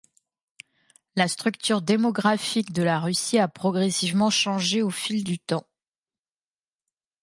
[1.15, 5.67] La structure démographique de la Russie a progressivement changé au fil du temps.